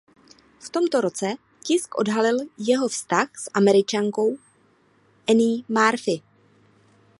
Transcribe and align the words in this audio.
V 0.59 0.69
tomto 0.69 1.01
roce 1.01 1.33
tisk 1.63 1.97
odhalil 1.99 2.37
jeho 2.57 2.87
vztah 2.87 3.37
s 3.39 3.49
Američankou 3.53 4.37
Annie 5.29 5.63
Murphy. 5.69 6.21